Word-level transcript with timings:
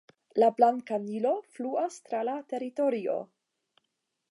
La 0.43 0.47
Blanka 0.59 0.97
Nilo 1.03 1.33
fluas 1.57 1.99
tra 2.09 2.23
la 2.31 2.37
teritorio. 2.55 3.21